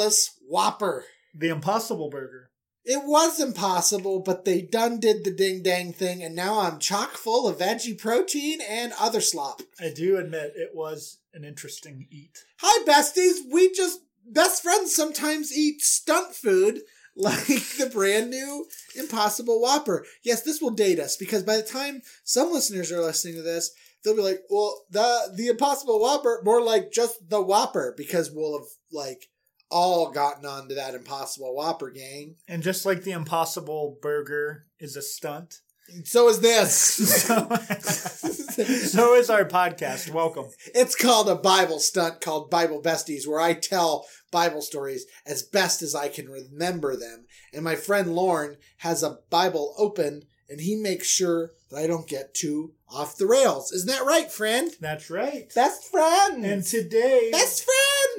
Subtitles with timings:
[0.00, 1.04] meatless Whopper.
[1.34, 2.50] The Impossible Burger.
[2.84, 7.10] It was impossible, but they done did the ding dang thing, and now I'm chock
[7.12, 9.60] full of veggie protein and other slop.
[9.78, 12.38] I do admit it was an interesting eat.
[12.60, 13.40] Hi, besties.
[13.52, 16.80] We just, best friends sometimes eat stunt food
[17.16, 20.06] like the brand new Impossible Whopper.
[20.24, 23.70] Yes, this will date us because by the time some listeners are listening to this,
[24.02, 28.58] they'll be like, well, the, the Impossible Whopper, more like just the Whopper because we'll
[28.58, 29.28] have like
[29.70, 32.36] all gotten onto that Impossible Whopper gang.
[32.48, 35.60] And just like the Impossible Burger is a stunt,
[36.04, 36.74] So is this.
[36.74, 37.48] so,
[37.80, 40.12] so is our podcast.
[40.12, 40.46] Welcome.
[40.74, 45.82] It's called a Bible stunt called Bible Besties, where I tell Bible stories as best
[45.82, 47.26] as I can remember them.
[47.52, 52.08] And my friend Lauren has a Bible open, and he makes sure that I don't
[52.08, 53.70] get too off the rails.
[53.72, 54.70] Isn't that right, friend?
[54.80, 55.52] That's right.
[55.54, 56.44] Best friend.
[56.44, 57.64] And today, best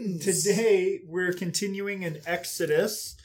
[0.01, 0.25] friends.
[0.25, 3.15] today we're continuing in Exodus,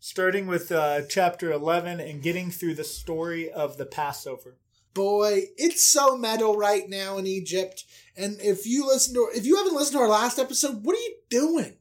[0.00, 4.56] starting with uh, chapter 11 and getting through the story of the Passover.
[4.92, 7.84] boy, it's so metal right now in Egypt.
[8.16, 11.00] And if you listen to, if you haven't listened to our last episode, what are
[11.00, 11.76] you doing?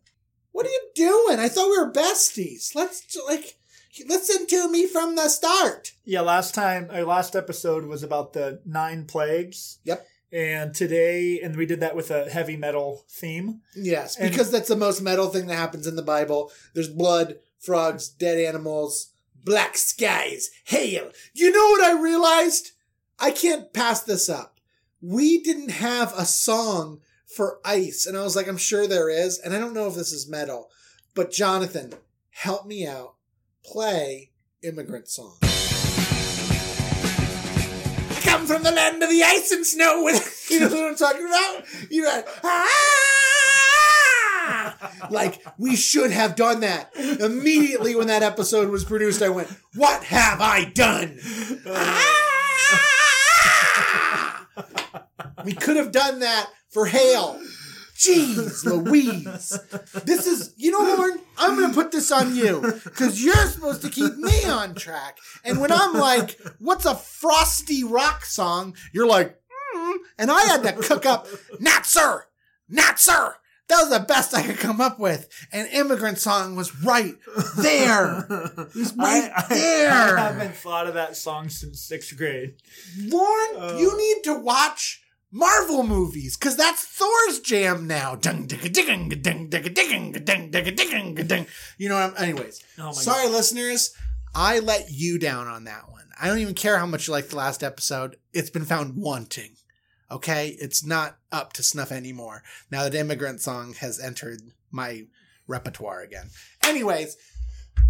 [0.51, 1.39] What are you doing?
[1.39, 2.75] I thought we were besties.
[2.75, 3.57] Let's like
[4.07, 5.93] listen to me from the start.
[6.05, 9.79] Yeah, last time, our last episode was about the nine plagues.
[9.83, 10.07] Yep.
[10.33, 13.61] And today, and we did that with a heavy metal theme.
[13.75, 16.51] Yes, And- because that's the most metal thing that happens in the Bible.
[16.73, 19.09] There's blood, frogs, dead animals,
[19.43, 21.11] black skies, hail.
[21.35, 22.71] You know what I realized?
[23.19, 24.59] I can't pass this up.
[25.01, 29.37] We didn't have a song for ice, and I was like, I'm sure there is,
[29.37, 30.71] and I don't know if this is metal,
[31.13, 31.93] but Jonathan,
[32.31, 33.15] help me out.
[33.63, 34.31] Play
[34.63, 35.37] immigrant song.
[38.43, 41.25] Come from the land of the ice and snow with you know what I'm talking
[41.25, 41.63] about?
[41.89, 42.67] You know, ah!
[45.09, 46.91] like we should have done that.
[46.97, 51.19] Immediately when that episode was produced, I went, What have I done?
[51.65, 52.09] Ah!
[55.45, 57.39] we could have done that for hail.
[58.05, 59.57] Jeez Louise.
[60.03, 63.81] This is, you know, Lauren, I'm going to put this on you because you're supposed
[63.83, 65.17] to keep me on track.
[65.43, 68.75] And when I'm like, what's a frosty rock song?
[68.93, 69.39] You're like,
[69.75, 71.27] mm, and I had to cook up,
[71.59, 72.25] not sir,
[72.69, 73.35] not sir.
[73.69, 75.29] That was the best I could come up with.
[75.53, 77.15] An immigrant song was right
[77.57, 78.25] there.
[78.29, 80.17] It was right I, I, there.
[80.17, 82.55] I haven't thought of that song since sixth grade.
[82.99, 83.77] Lauren, Uh.
[83.79, 85.01] you need to watch
[85.35, 88.11] Marvel movies because that's Thor's jam now.
[88.13, 88.29] You
[91.89, 92.63] know what I'm, anyways.
[92.77, 93.95] Oh Sorry, listeners.
[94.35, 96.05] I let you down on that one.
[96.21, 98.17] I don't even care how much you liked the last episode.
[98.31, 99.55] It's been found wanting.
[100.11, 100.55] Okay?
[100.59, 105.07] It's not up to snuff anymore now that Immigrant Song has entered my
[105.47, 106.29] repertoire again.
[106.63, 107.17] Anyways,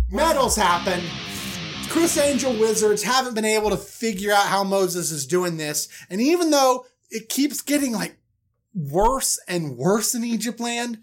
[0.09, 1.01] medals happen.
[1.89, 5.89] Criss Angel Wizards haven't been able to figure out how Moses is doing this.
[6.09, 8.17] And even though it keeps getting like
[8.73, 10.99] worse and worse in Egypt land,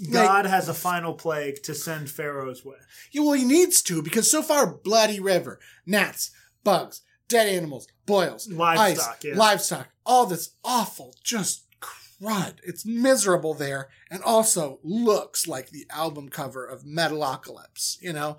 [0.00, 2.76] like, God has a final plague to send Pharaoh's way.
[3.12, 6.30] yeah, well, he needs to because so far, bloody river, gnats,
[6.64, 9.36] bugs, dead animals, boils, Livestock, ice, yeah.
[9.36, 12.54] livestock, all this awful, just crud.
[12.64, 17.98] It's miserable there, and also looks like the album cover of Metalocalypse.
[18.00, 18.38] You know,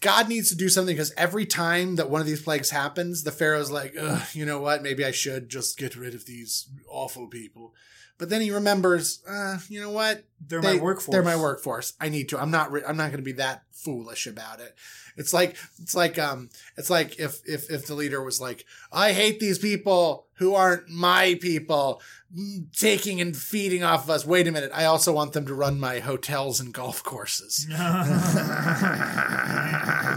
[0.00, 3.32] God needs to do something because every time that one of these plagues happens, the
[3.32, 3.94] Pharaoh's like,
[4.32, 4.82] you know what?
[4.82, 7.74] Maybe I should just get rid of these awful people.
[8.18, 10.24] But then he remembers, uh, you know what?
[10.40, 11.12] They're They- my workforce.
[11.12, 11.92] They're my workforce.
[12.00, 12.40] I need to.
[12.40, 12.72] I'm not.
[12.72, 14.74] Re- I'm not going to be that foolish about it.
[15.16, 15.56] It's like.
[15.80, 16.18] It's like.
[16.18, 16.50] Um.
[16.76, 20.88] It's like if if if the leader was like, I hate these people who aren't
[20.88, 22.02] my people,
[22.36, 24.26] mm, taking and feeding off of us.
[24.26, 24.72] Wait a minute.
[24.74, 27.66] I also want them to run my hotels and golf courses.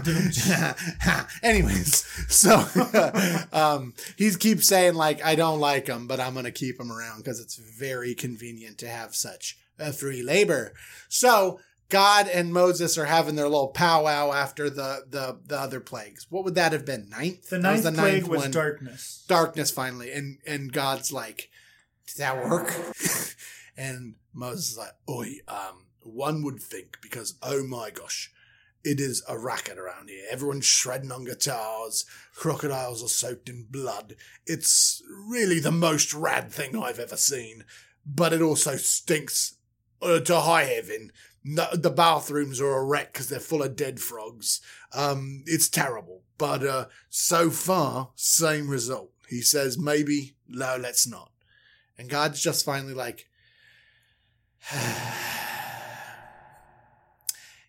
[1.42, 2.64] Anyways, so
[3.52, 6.92] um, he keeps saying like, I don't like them, but I'm going to keep them
[6.92, 10.74] around because it's very convenient to have such a free labor.
[11.08, 11.60] So
[11.92, 16.26] God and Moses are having their little powwow after the the the other plagues.
[16.30, 17.10] What would that have been?
[17.10, 17.50] Ninth.
[17.50, 18.50] the That was the ninth plague was one.
[18.50, 19.24] darkness.
[19.28, 21.50] Darkness finally, and and God's like,
[22.06, 22.74] did that work?
[23.76, 28.32] and Moses is like, oi, um, one would think because oh my gosh.
[28.84, 30.24] It is a racket around here.
[30.30, 32.04] Everyone's shredding on guitars.
[32.34, 34.16] Crocodiles are soaked in blood.
[34.46, 37.64] It's really the most rad thing I've ever seen.
[38.04, 39.56] But it also stinks
[40.00, 41.12] uh, to high heaven.
[41.44, 44.60] The bathrooms are a wreck because they're full of dead frogs.
[44.92, 46.22] Um, it's terrible.
[46.38, 49.10] But uh, so far, same result.
[49.28, 51.30] He says maybe, no, let's not.
[51.96, 53.28] And God's just finally like,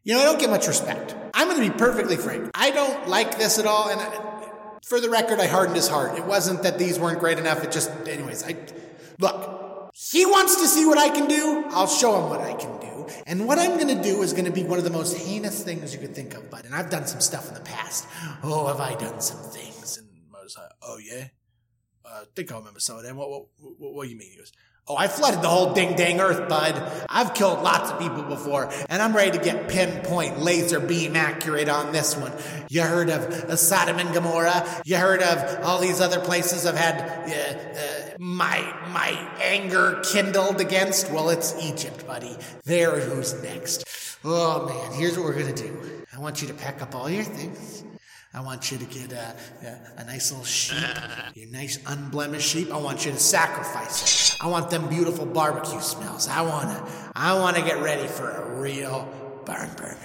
[0.03, 1.15] you know, I don't get much respect.
[1.33, 2.51] I'm going to be perfectly frank.
[2.53, 3.89] I don't like this at all.
[3.89, 4.49] And I,
[4.85, 6.17] for the record, I hardened his heart.
[6.17, 7.63] It wasn't that these weren't great enough.
[7.63, 8.55] It just, anyways, I,
[9.19, 11.65] look, he wants to see what I can do.
[11.69, 13.07] I'll show him what I can do.
[13.25, 15.63] And what I'm going to do is going to be one of the most heinous
[15.63, 16.65] things you could think of, bud.
[16.65, 18.07] And I've done some stuff in the past.
[18.43, 19.97] Oh, have I done some things?
[19.97, 20.07] And
[20.37, 21.27] I was like, oh, yeah?
[22.05, 23.15] Uh, I think I remember some of them.
[23.15, 23.45] What, what,
[23.77, 24.31] what, what do you mean?
[24.31, 24.51] He goes,
[24.85, 27.05] Oh, I flooded the whole ding dang earth, bud.
[27.07, 31.69] I've killed lots of people before, and I'm ready to get pinpoint laser beam accurate
[31.69, 32.33] on this one.
[32.67, 34.81] You heard of Sodom and Gomorrah?
[34.83, 38.59] You heard of all these other places I've had uh, uh, my
[38.89, 41.09] my anger kindled against?
[41.11, 42.35] Well, it's Egypt, buddy.
[42.65, 43.85] There, who's next?
[44.25, 46.05] Oh man, here's what we're gonna do.
[46.13, 47.85] I want you to pack up all your things.
[48.35, 50.83] I want you to get a, a, a, nice little sheep,
[51.35, 52.73] your nice unblemished sheep.
[52.73, 54.43] I want you to sacrifice it.
[54.43, 56.27] I want them beautiful barbecue smells.
[56.27, 59.07] I wanna, I wanna get ready for a real
[59.45, 59.97] barn burner.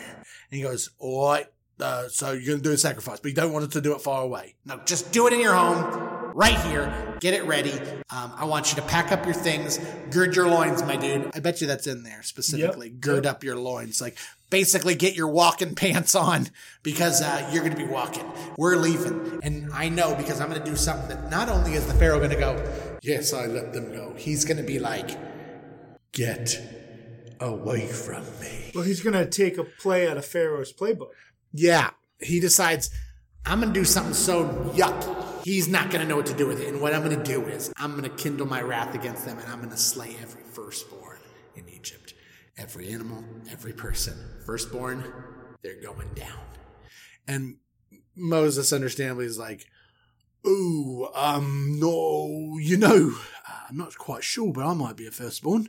[0.50, 1.46] And he goes, all right,
[1.80, 4.02] uh, so you're gonna do a sacrifice, but you don't want it to do it
[4.02, 4.56] far away.
[4.66, 7.16] No, just do it in your home, right here.
[7.20, 7.72] Get it ready.
[8.10, 9.78] Um, I want you to pack up your things,
[10.10, 11.30] gird your loins, my dude.
[11.34, 12.88] I bet you that's in there specifically.
[12.88, 13.00] Yep.
[13.00, 14.18] Gird up your loins, like
[14.50, 16.48] basically get your walking pants on
[16.82, 18.24] because uh, you're going to be walking.
[18.56, 21.86] We're leaving, and I know because I'm going to do something that not only is
[21.86, 24.14] the Pharaoh going to go, yes, I let them go.
[24.16, 25.10] He's going to be like,
[26.12, 26.60] get
[27.40, 28.72] away from me.
[28.74, 31.10] Well, he's going to take a play out of Pharaoh's playbook.
[31.52, 31.90] Yeah,
[32.20, 32.90] he decides
[33.48, 35.44] I'm going to do something so yucky.
[35.44, 36.68] He's not going to know what to do with it.
[36.68, 39.38] And what I'm going to do is I'm going to kindle my wrath against them
[39.38, 41.18] and I'm going to slay every firstborn
[41.56, 42.12] in Egypt.
[42.58, 44.14] Every animal, every person.
[44.44, 45.04] Firstborn,
[45.62, 46.40] they're going down.
[47.26, 47.56] And
[48.16, 49.66] Moses, understandably, is like,
[50.46, 53.14] Ooh, um, no, you know,
[53.68, 55.68] I'm not quite sure, but I might be a firstborn.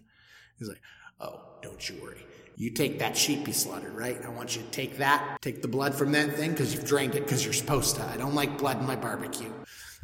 [0.57, 0.81] He's like,
[1.19, 2.25] Oh, don't you worry.
[2.55, 4.19] You take that sheep you slaughtered, right?
[4.25, 7.15] I want you to take that, take the blood from that thing because you've drained
[7.15, 8.03] it because you're supposed to.
[8.03, 9.51] I don't like blood in my barbecue.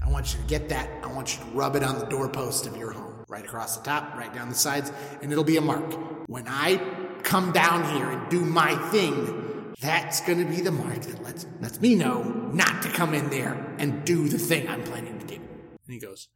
[0.05, 0.89] I want you to get that.
[1.03, 3.83] I want you to rub it on the doorpost of your home, right across the
[3.83, 5.83] top, right down the sides, and it'll be a mark.
[6.29, 6.77] When I
[7.23, 11.45] come down here and do my thing, that's going to be the mark that lets,
[11.59, 12.23] lets me know
[12.53, 15.35] not to come in there and do the thing I'm planning to do.
[15.35, 16.29] And he goes,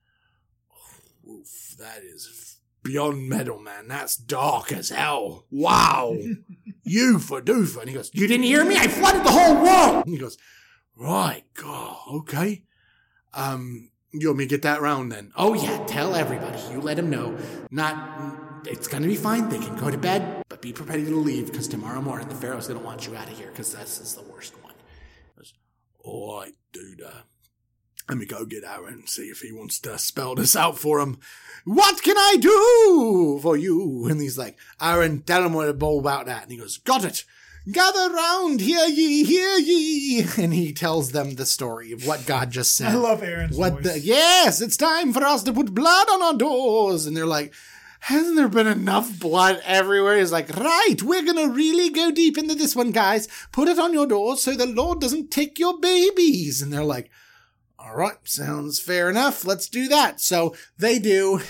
[0.74, 3.88] oh, Oof, that is beyond metal, man.
[3.88, 5.46] That's dark as hell.
[5.50, 6.18] Wow.
[6.84, 7.80] you for doofer.
[7.80, 8.76] And he goes, You didn't hear me?
[8.76, 10.04] I flooded the whole world.
[10.06, 10.38] And he goes,
[10.98, 12.64] Right, God, okay.
[13.34, 15.32] Um, you want me to get that round then?
[15.36, 16.60] Oh yeah, tell everybody.
[16.72, 17.38] You let them know.
[17.70, 19.50] Not, it's gonna be fine.
[19.50, 22.68] They can go to bed, but be prepared to leave because tomorrow morning the Pharaoh's
[22.68, 24.74] gonna want you out of here because this is the worst one.
[26.04, 27.02] All right, dude.
[27.02, 27.22] Uh,
[28.08, 31.00] let me go get Aaron and see if he wants to spell this out for
[31.00, 31.20] him.
[31.64, 34.08] What can I do for you?
[34.08, 36.44] And he's like, Aaron, tell him all about that.
[36.44, 37.24] And he goes, Got it.
[37.72, 40.26] Gather round, hear ye, hear ye.
[40.38, 42.92] And he tells them the story of what God just said.
[42.92, 43.84] I love Aaron's what voice.
[43.84, 47.06] the, yes, it's time for us to put blood on our doors.
[47.06, 47.54] And they're like,
[48.00, 50.18] hasn't there been enough blood everywhere?
[50.18, 53.28] He's like, right, we're gonna really go deep into this one, guys.
[53.52, 56.62] Put it on your doors so the Lord doesn't take your babies.
[56.62, 57.12] And they're like,
[57.78, 59.46] all right, sounds fair enough.
[59.46, 60.22] Let's do that.
[60.22, 61.42] So they do.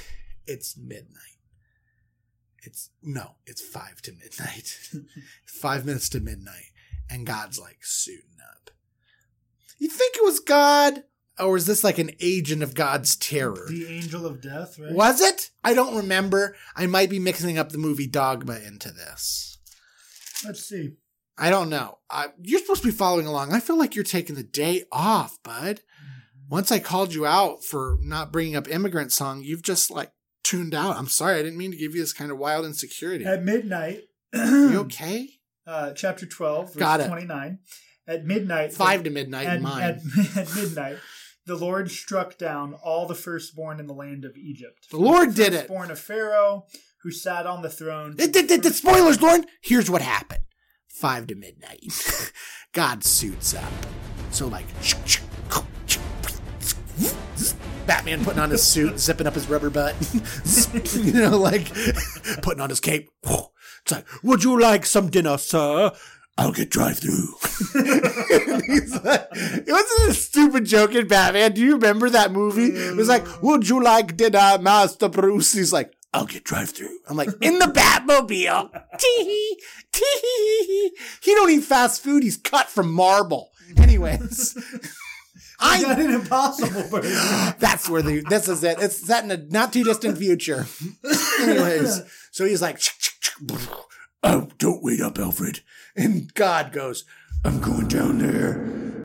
[0.47, 1.28] It's midnight.
[2.63, 4.79] It's no, it's five to midnight.
[5.45, 6.71] five minutes to midnight.
[7.09, 8.71] And God's like suiting up.
[9.79, 11.03] You think it was God?
[11.39, 13.65] Or is this like an agent of God's terror?
[13.69, 14.93] the angel of death, right?
[14.93, 15.51] Was it?
[15.63, 16.55] I don't remember.
[16.75, 19.57] I might be mixing up the movie Dogma into this.
[20.45, 20.95] Let's see.
[21.37, 21.99] I don't know.
[22.09, 23.53] Uh, you're supposed to be following along.
[23.53, 25.79] I feel like you're taking the day off, bud.
[26.49, 30.11] Once I called you out for not bringing up immigrant song, you've just like
[30.43, 30.97] tuned out.
[30.97, 31.39] I'm sorry.
[31.39, 33.25] I didn't mean to give you this kind of wild insecurity.
[33.25, 34.03] At midnight,
[34.33, 35.29] you okay?
[35.67, 37.07] uh, chapter 12, verse Got it.
[37.07, 37.59] 29.
[38.07, 39.99] At midnight, Five to midnight at, at,
[40.37, 40.97] at midnight,
[41.45, 44.87] the Lord struck down all the firstborn in the land of Egypt.
[44.89, 45.67] The Lord did it.
[45.67, 46.65] Born of Pharaoh,
[47.03, 48.15] who sat on the throne.
[48.17, 49.45] It, it- spoilers, Lauren.
[49.61, 50.41] Here's what happened.
[50.87, 51.83] Five to midnight.
[52.73, 53.71] God suits up.
[54.31, 54.65] So like
[57.89, 59.95] Batman putting on his suit, zipping up his rubber butt.
[60.93, 61.73] you know, like
[62.43, 63.09] putting on his cape.
[63.81, 65.91] It's like, would you like some dinner, sir?
[66.37, 67.33] I'll get drive through.
[67.73, 71.53] like, it wasn't a stupid joke in Batman.
[71.53, 72.65] Do you remember that movie?
[72.65, 75.53] It was like, would you like dinner, Master Bruce?
[75.53, 76.99] He's like, I'll get drive through.
[77.09, 78.69] I'm like, in the Batmobile.
[78.99, 79.57] Tee
[79.91, 80.91] tee.
[81.21, 82.21] He don't eat fast food.
[82.23, 83.49] He's cut from marble.
[83.77, 84.57] Anyways,
[85.59, 87.09] I got an impossible burger.
[87.59, 88.77] That's where the this is it.
[88.79, 90.65] It's set in a not too distant future.
[91.41, 92.01] Anyways,
[92.31, 92.81] so he's like,
[94.23, 95.61] "Oh, don't wait up, Alfred."
[95.95, 97.05] And God goes,
[97.43, 99.03] "I'm going down there."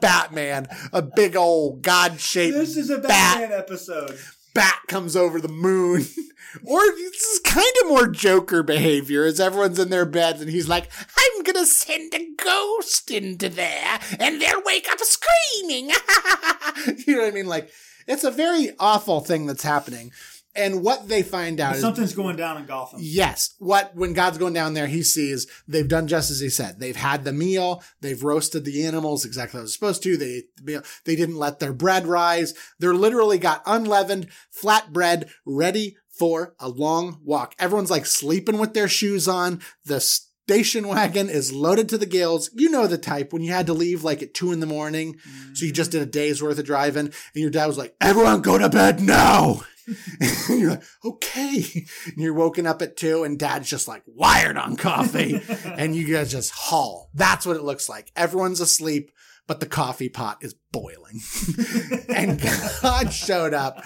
[0.00, 4.18] Batman, a big old God-shaped this is a bat Batman episode.
[4.54, 6.06] bat comes over the moon.
[6.64, 10.68] or this is kind of more Joker behavior as everyone's in their beds and he's
[10.68, 15.90] like, I'm gonna send a ghost into there and they'll wake up screaming.
[17.06, 17.46] you know what I mean?
[17.46, 17.70] Like,
[18.06, 20.12] it's a very awful thing that's happening.
[20.54, 22.98] And what they find out is Something's going down in Gotham.
[23.00, 23.54] Yes.
[23.58, 26.80] What when God's going down there, he sees they've done just as he said.
[26.80, 27.82] They've had the meal.
[28.00, 30.16] They've roasted the animals exactly as they're supposed to.
[30.16, 30.82] They ate the meal.
[31.04, 32.54] They didn't let their bread rise.
[32.80, 37.54] They're literally got unleavened flat bread ready for a long walk.
[37.60, 39.60] Everyone's like sleeping with their shoes on.
[39.84, 40.00] The
[40.48, 42.48] station wagon is loaded to the gills.
[42.54, 45.18] You know the type when you had to leave like at two in the morning.
[45.52, 48.40] So you just did a day's worth of driving and your dad was like, everyone
[48.40, 49.60] go to bed now.
[50.48, 51.86] and you're like, okay.
[52.06, 56.10] And you're woken up at two and dad's just like wired on coffee and you
[56.10, 57.10] guys just haul.
[57.12, 58.10] That's what it looks like.
[58.16, 59.10] Everyone's asleep,
[59.46, 61.20] but the coffee pot is boiling.
[62.08, 62.40] and
[62.80, 63.84] God showed up.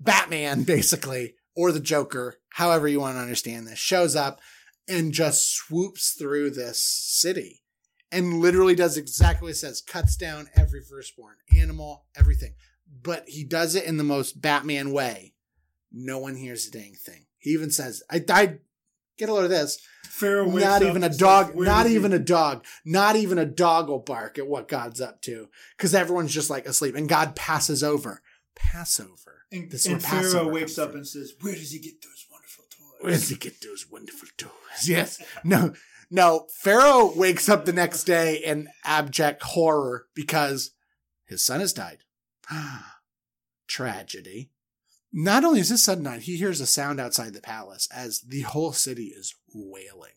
[0.00, 4.40] Batman, basically, or the Joker, however you want to understand this, shows up
[4.88, 7.62] and just swoops through this city
[8.10, 12.54] and literally does exactly what it says cuts down every firstborn animal, everything.
[13.02, 15.34] But he does it in the most Batman way.
[15.92, 17.26] No one hears a dang thing.
[17.38, 18.60] He even says, I died.
[19.18, 19.78] Get a load of this.
[20.04, 23.38] Pharaoh Not even a and says, dog, not is he?" even a dog, not even
[23.38, 27.08] a dog will bark at what God's up to because everyone's just like asleep and
[27.08, 28.22] God passes over.
[28.54, 29.44] Passover.
[29.52, 32.26] And, This is and Pharaoh wakes up and says, "Where does he get those
[33.00, 34.88] wonderful toys?" Where does he get those wonderful toys?
[34.88, 35.22] Yes.
[35.44, 35.74] No,
[36.10, 36.46] no.
[36.62, 40.72] Pharaoh wakes up the next day in abject horror because
[41.24, 41.98] his son has died.
[42.50, 42.96] Ah.
[43.68, 44.50] Tragedy.
[45.12, 48.42] Not only is his son died, he hears a sound outside the palace as the
[48.42, 50.12] whole city is wailing.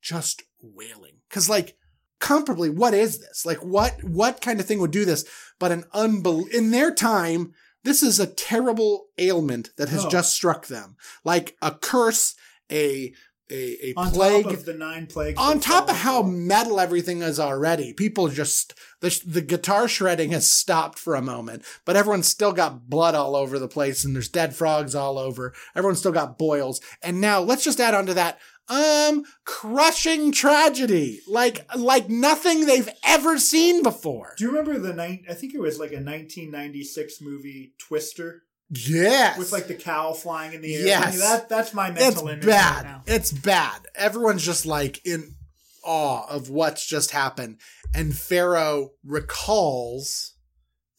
[0.00, 1.20] Just wailing.
[1.30, 1.76] Cause like,
[2.20, 3.46] comparably, what is this?
[3.46, 5.24] Like, what, what kind of thing would do this?
[5.58, 7.54] But an unbel, in their time,
[7.84, 10.08] this is a terrible ailment that has Oh.
[10.08, 10.96] just struck them.
[11.24, 12.34] Like a curse,
[12.70, 13.12] a,
[13.50, 15.38] a, a On plague top of the nine plagues.
[15.40, 20.50] on top of how metal everything is already, people just the the guitar shredding has
[20.52, 24.28] stopped for a moment, but everyone's still got blood all over the place, and there's
[24.28, 25.54] dead frogs all over.
[25.74, 28.38] Everyone's still got boils, and now let's just add on to that.
[28.70, 34.34] Um, crushing tragedy, like like nothing they've ever seen before.
[34.36, 35.24] Do you remember the nine?
[35.28, 40.52] I think it was like a 1996 movie, Twister, Yes, with like the cow flying
[40.52, 40.86] in the air.
[40.86, 41.06] Yes.
[41.06, 42.74] I mean, that that's my mental image It's bad.
[42.76, 43.02] right now.
[43.06, 43.80] It's bad.
[43.94, 45.34] Everyone's just like in
[45.82, 47.60] awe of what's just happened.
[47.94, 50.34] And Pharaoh recalls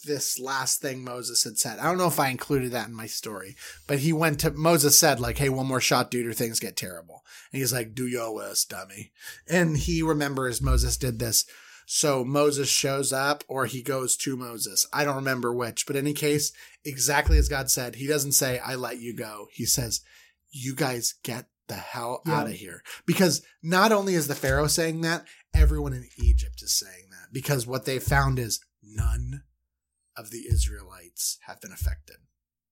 [0.05, 1.79] this last thing Moses had said.
[1.79, 3.55] I don't know if I included that in my story,
[3.87, 6.75] but he went to Moses said like, "Hey, one more shot, dude, or things get
[6.75, 9.11] terrible." And he's like, "Do your worst, dummy."
[9.47, 11.45] And he remembers Moses did this.
[11.91, 14.85] So Moses shows up or he goes to Moses.
[14.93, 16.51] I don't remember which, but in any case,
[16.85, 19.47] exactly as God said, he doesn't say, I let you go.
[19.51, 20.01] He says,
[20.51, 22.41] you guys get the hell Yeah.
[22.41, 22.83] out of here.
[23.07, 27.33] Because not only is the Pharaoh saying that, everyone in Egypt is saying that.
[27.33, 29.41] Because what they found is none
[30.15, 32.17] of the Israelites have been affected.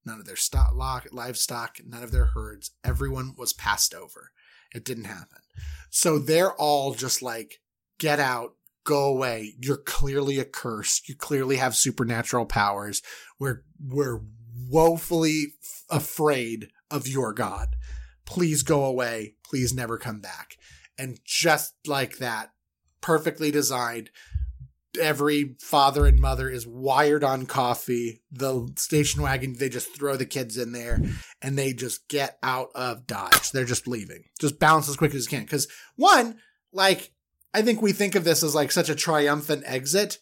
[0.06, 0.74] None of their stock,
[1.12, 2.72] livestock, none of their herds.
[2.84, 4.32] Everyone was passed over.
[4.74, 5.40] It didn't happen.
[5.90, 7.62] So they're all just like,
[8.00, 8.54] get out,
[8.84, 9.56] go away.
[9.60, 11.02] You're clearly a curse.
[11.08, 13.02] You clearly have supernatural powers.
[13.40, 14.22] We're, we're
[14.70, 15.56] woefully
[15.90, 17.76] afraid of your God.
[18.26, 19.36] Please go away.
[19.44, 20.58] Please never come back.
[20.98, 22.52] And just like that,
[23.02, 24.10] perfectly designed,
[24.98, 28.22] every father and mother is wired on coffee.
[28.32, 31.02] The station wagon, they just throw the kids in there
[31.42, 33.52] and they just get out of Dodge.
[33.52, 34.26] They're just leaving.
[34.40, 35.46] Just bounce as quick as you can.
[35.46, 36.40] Because one,
[36.72, 37.12] like,
[37.54, 40.20] I think we think of this as like such a triumphant exit.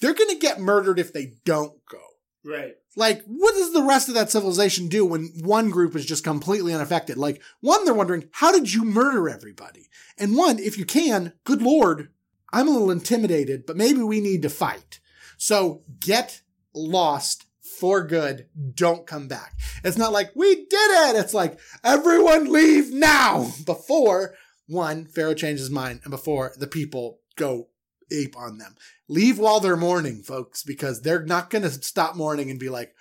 [0.00, 2.00] They're going to get murdered if they don't go.
[2.44, 2.74] Right.
[2.96, 6.74] Like, what does the rest of that civilization do when one group is just completely
[6.74, 7.16] unaffected?
[7.16, 9.88] Like, one, they're wondering, how did you murder everybody?
[10.18, 12.10] And one, if you can, good lord,
[12.54, 15.00] I'm a little intimidated, but maybe we need to fight.
[15.36, 16.42] So get
[16.72, 17.46] lost
[17.80, 18.46] for good.
[18.74, 19.54] Don't come back.
[19.82, 21.16] It's not like, we did it.
[21.16, 27.18] It's like, everyone leave now before one, Pharaoh changes his mind and before the people
[27.36, 27.68] go
[28.12, 28.76] ape on them.
[29.08, 32.94] Leave while they're mourning, folks, because they're not going to stop mourning and be like,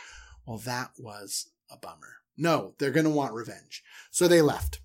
[0.46, 2.18] well, that was a bummer.
[2.36, 3.84] No, they're going to want revenge.
[4.12, 4.82] So they left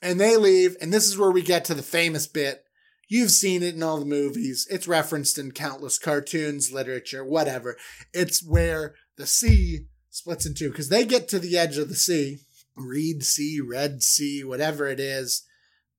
[0.00, 0.76] and they leave.
[0.80, 2.64] And this is where we get to the famous bit.
[3.08, 4.66] You've seen it in all the movies.
[4.70, 7.76] It's referenced in countless cartoons, literature, whatever.
[8.12, 11.94] It's where the sea splits in two because they get to the edge of the
[11.94, 12.38] sea,
[12.74, 15.42] Reed Sea, Red Sea, whatever it is.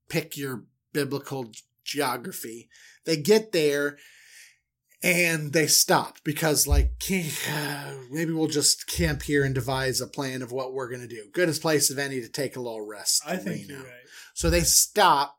[0.10, 1.52] Pick your biblical
[1.84, 2.70] geography.
[3.06, 3.98] They get there
[5.04, 6.94] and they stop because like
[8.10, 11.26] maybe we'll just camp here and devise a plan of what we're going to do
[11.34, 13.88] goodest place of any to take a little rest I think you're right.
[14.34, 15.38] so they stop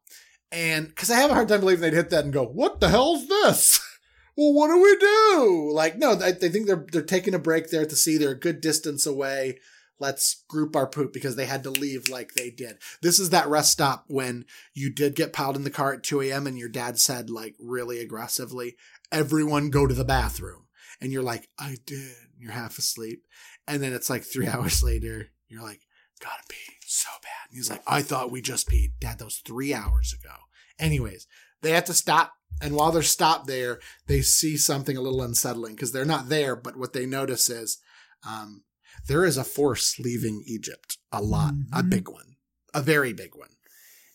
[0.55, 2.89] and because i have a hard time believing they'd hit that and go what the
[2.89, 3.81] hell's this
[4.37, 7.85] well what do we do like no they, think they're they're taking a break there
[7.85, 9.59] the sea they're a good distance away
[10.01, 12.79] let's group our poop because they had to leave like they did.
[13.01, 16.21] This is that rest stop when you did get piled in the car at 2
[16.23, 16.47] a.m.
[16.47, 18.77] and your dad said, like, really aggressively,
[19.13, 20.67] everyone go to the bathroom.
[21.01, 22.15] And you're like, I did.
[22.39, 23.25] You're half asleep.
[23.67, 25.81] And then it's like three hours later, you're like,
[26.21, 27.49] gotta pee so bad.
[27.51, 28.93] And he's like, I thought we just peed.
[29.01, 30.35] Dad, that was three hours ago.
[30.79, 31.27] Anyways,
[31.63, 32.33] they have to stop.
[32.61, 36.55] And while they're stopped there, they see something a little unsettling because they're not there.
[36.55, 37.79] But what they notice is
[38.27, 38.63] um,
[39.07, 41.79] there is a force leaving Egypt, a lot, mm-hmm.
[41.79, 42.37] a big one,
[42.73, 43.49] a very big one.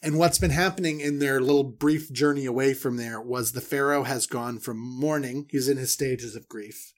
[0.02, 4.04] And what's been happening in their little brief journey away from there was the Pharaoh
[4.04, 6.94] has gone from mourning, he's in his stages of grief,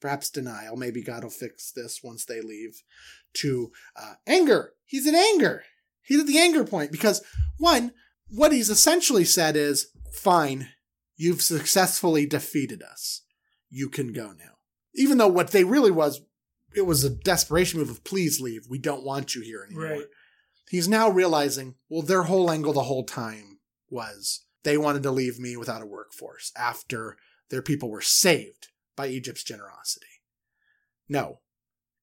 [0.00, 2.82] perhaps denial, maybe God will fix this once they leave,
[3.34, 4.72] to uh, anger.
[4.84, 5.64] He's in anger.
[6.02, 7.22] He's at the anger point because,
[7.58, 7.92] one,
[8.28, 10.70] what he's essentially said is, fine,
[11.16, 13.22] you've successfully defeated us.
[13.68, 14.58] You can go now.
[14.94, 16.20] Even though what they really was,
[16.74, 18.66] it was a desperation move of please leave.
[18.68, 19.84] We don't want you here anymore.
[19.84, 20.04] Right.
[20.68, 25.38] He's now realizing, well, their whole angle the whole time was they wanted to leave
[25.38, 27.16] me without a workforce after
[27.50, 30.06] their people were saved by Egypt's generosity.
[31.08, 31.40] No,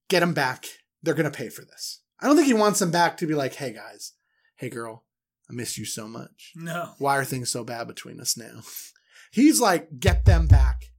[0.10, 0.66] get them back.
[1.02, 2.02] They're going to pay for this.
[2.20, 4.14] I don't think he wants them back to be like, hey guys,
[4.56, 5.04] hey girl,
[5.50, 6.54] I miss you so much.
[6.56, 6.94] No.
[6.98, 8.62] Why are things so bad between us now?
[9.32, 10.92] He's like, get them back.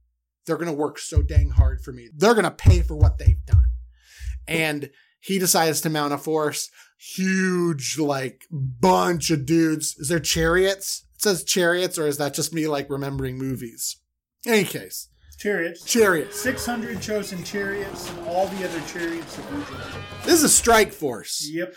[0.45, 2.09] They're going to work so dang hard for me.
[2.15, 3.65] They're going to pay for what they've done.
[4.47, 6.71] And he decides to mount a force.
[6.97, 9.95] Huge, like, bunch of dudes.
[9.97, 11.05] Is there chariots?
[11.15, 13.97] It says chariots, or is that just me, like, remembering movies?
[14.45, 15.09] In any case.
[15.39, 15.85] Chariots.
[15.85, 16.41] Chariots.
[16.41, 19.87] 600 chosen chariots and all the other chariots of Egypt.
[20.25, 21.49] This is a strike force.
[21.49, 21.73] Yep.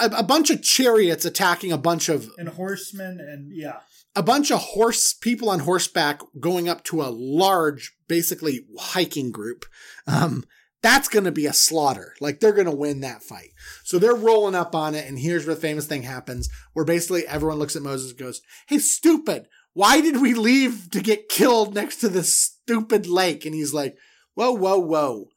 [0.00, 2.30] A, a bunch of chariots attacking a bunch of.
[2.38, 3.80] And horsemen, and yeah.
[4.14, 9.66] A bunch of horse people on horseback going up to a large, basically hiking group.
[10.06, 10.44] Um,
[10.80, 12.14] that's going to be a slaughter.
[12.18, 13.50] Like they're going to win that fight.
[13.84, 15.06] So they're rolling up on it.
[15.06, 18.40] And here's where the famous thing happens where basically everyone looks at Moses and goes,
[18.68, 19.48] Hey, stupid.
[19.76, 23.44] Why did we leave to get killed next to this stupid lake?
[23.44, 23.94] And he's like,
[24.32, 25.28] Whoa, whoa, whoa.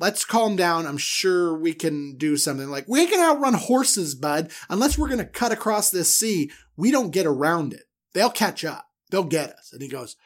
[0.00, 0.86] Let's calm down.
[0.86, 2.70] I'm sure we can do something.
[2.70, 4.50] Like, we can outrun horses, bud.
[4.70, 7.82] Unless we're going to cut across this sea, we don't get around it.
[8.14, 8.86] They'll catch up.
[9.10, 9.74] They'll get us.
[9.74, 10.16] And he goes,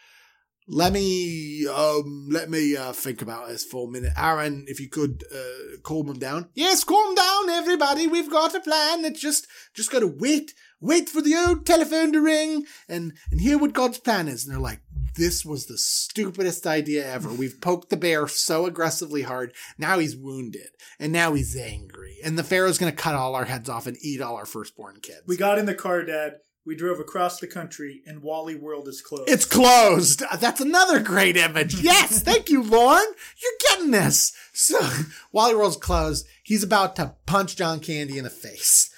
[0.68, 4.12] let me um let me uh, think about this for a minute.
[4.16, 6.48] Aaron, if you could uh, calm them down.
[6.54, 8.06] Yes, calm down, everybody.
[8.06, 9.04] We've got a plan.
[9.04, 13.58] It's just just gotta wait, wait for the old telephone to ring and and hear
[13.58, 14.44] what God's plan is.
[14.44, 14.80] And they're like,
[15.16, 17.28] this was the stupidest idea ever.
[17.32, 19.52] We've poked the bear so aggressively hard.
[19.78, 22.18] Now he's wounded and now he's angry.
[22.24, 25.22] And the Pharaoh's gonna cut all our heads off and eat all our firstborn kids.
[25.26, 26.36] We got in the car, Dad.
[26.64, 29.30] We drove across the country and Wally World is closed.
[29.30, 30.24] It's closed.
[30.28, 31.76] Uh, that's another great image.
[31.86, 33.06] Yes, thank you, Lauren.
[33.40, 34.32] You're getting this.
[34.52, 34.80] So
[35.32, 36.26] Wally World's closed.
[36.42, 38.90] He's about to punch John Candy in the face.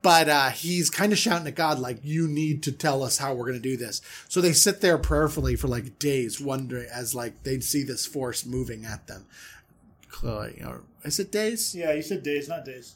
[0.00, 3.34] But uh, he's kind of shouting at God, like, you need to tell us how
[3.34, 4.00] we're going to do this.
[4.28, 8.46] So they sit there prayerfully for like days, wondering as like they'd see this force
[8.46, 9.26] moving at them.
[10.22, 11.74] Or, is it days?
[11.74, 12.94] Yeah, you said days, not days.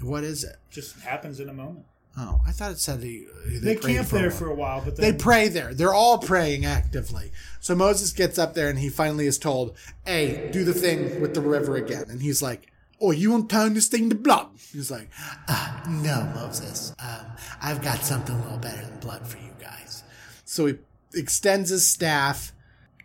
[0.00, 0.56] What is it?
[0.70, 1.86] Just happens in a moment.
[2.18, 4.96] Oh, I thought it said they they, they camp for there for a while, but
[4.96, 5.10] then...
[5.10, 5.72] they pray there.
[5.72, 7.32] They're all praying actively.
[7.60, 11.34] So Moses gets up there and he finally is told, "Hey, do the thing with
[11.34, 12.71] the river again." And he's like,
[13.02, 15.10] "Oh, you won't turn this thing to blood?" He's like,
[15.48, 16.94] uh, "No, Moses.
[16.98, 17.26] Um,
[17.60, 20.04] I've got something a little better than blood for you guys."
[20.44, 20.74] So he
[21.14, 22.52] extends his staff.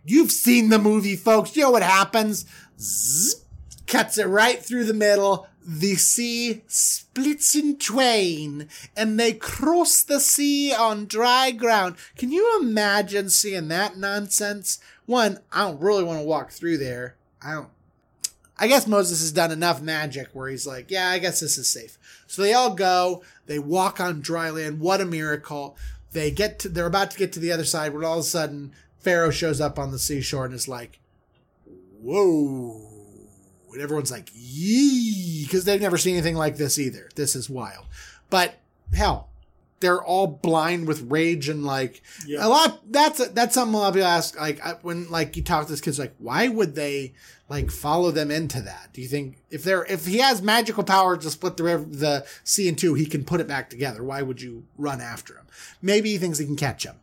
[0.06, 1.56] You've seen the movie, folks.
[1.56, 2.46] You know what happens?
[2.80, 3.44] Zzz,
[3.88, 10.22] cuts it right through the middle the sea splits in twain and they cross the
[10.22, 11.98] sea on dry ground.
[12.16, 14.80] Can you imagine seeing that nonsense?
[15.06, 17.18] One, I don't really want to walk through there.
[17.42, 17.70] I don't.
[18.60, 21.68] I guess Moses has done enough magic where he's like, yeah, I guess this is
[21.68, 21.98] safe.
[22.28, 24.80] So they all go, they walk on dry land.
[24.80, 25.78] What a miracle.
[26.12, 28.24] They get to, they're about to get to the other side when all of a
[28.24, 31.00] sudden Pharaoh shows up on the seashore and is like,
[32.02, 32.88] whoa
[33.78, 37.10] and everyone's like, yee, because they've never seen anything like this either.
[37.16, 37.86] This is wild.
[38.32, 38.56] But
[38.92, 39.30] hell,
[39.80, 42.46] they're all blind with rage and like Yeah.
[42.46, 42.92] a lot.
[42.92, 44.40] That's that's something a lot of people ask.
[44.40, 47.14] Like I, when like you talk to this kids, like why would they
[47.50, 48.90] like follow them into that?
[48.94, 52.26] Do you think if they're if he has magical power to split the river, the
[52.44, 54.04] sea in two, he can put it back together?
[54.04, 55.46] Why would you run after him?
[55.82, 56.96] Maybe he thinks he can catch him.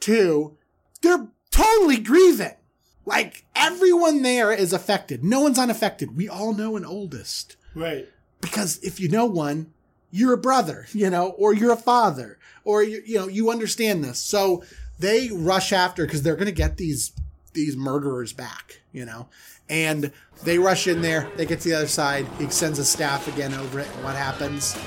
[0.00, 0.56] Two,
[1.02, 2.56] they're totally grieving.
[3.04, 5.22] Like everyone there is affected.
[5.24, 6.16] No one's unaffected.
[6.16, 8.08] We all know an oldest Right.
[8.40, 9.72] because if you know one,
[10.12, 14.04] you're a brother, you know, or you're a father, or you, you know, you understand
[14.04, 14.20] this.
[14.20, 14.62] So
[14.98, 17.12] they rush after because they're going to get these
[17.54, 19.28] these murderers back, you know,
[19.68, 20.12] and
[20.44, 21.28] they rush in there.
[21.36, 22.26] They get to the other side.
[22.38, 23.88] He sends a staff again over it.
[23.94, 24.78] And what happens?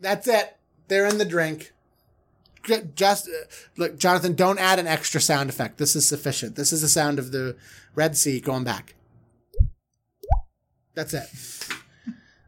[0.00, 0.56] That's it.
[0.88, 1.72] They're in the drink.
[2.94, 4.34] Just uh, look, Jonathan.
[4.34, 5.78] Don't add an extra sound effect.
[5.78, 6.56] This is sufficient.
[6.56, 7.56] This is the sound of the
[7.94, 8.94] Red Sea going back.
[10.94, 11.28] That's it.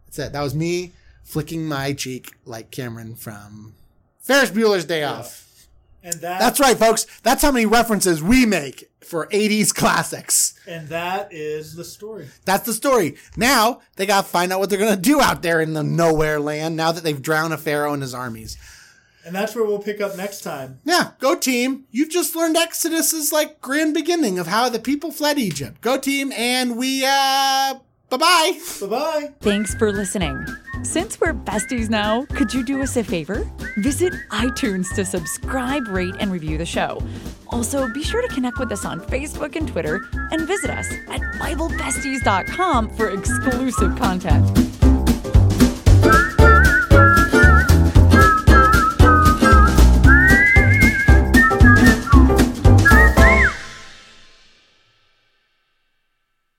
[0.07, 0.33] That's it.
[0.33, 0.92] That was me
[1.29, 3.75] flicking my cheek like Cameron from
[4.19, 5.45] Ferris Bueller's Day Off.
[6.03, 7.07] And that That's right, folks.
[7.23, 10.59] That's how many references we make for 80s classics.
[10.67, 12.29] and that is the story.
[12.47, 13.17] That's the story.
[13.37, 15.83] Now they got to find out what they're going to do out there in the
[15.83, 18.57] nowhere land now that they've drowned a pharaoh and his armies.
[19.27, 20.81] And that's where we'll pick up next time.
[20.85, 21.85] Yeah, go team.
[21.91, 25.83] You've just learned Exodus's like grand beginning of how the people fled Egypt.
[25.83, 27.75] Go team and we uh
[28.09, 28.59] bye-bye.
[28.81, 29.35] Bye bye.
[29.41, 30.47] Thanks for listening.
[30.83, 33.51] Since we're besties now, could you do us a favor?
[33.79, 37.03] Visit iTunes to subscribe, rate, and review the show.
[37.49, 41.21] Also, be sure to connect with us on Facebook and Twitter and visit us at
[41.41, 44.69] BibleBesties.com for exclusive content.